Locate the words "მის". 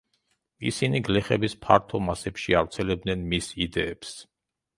3.35-3.53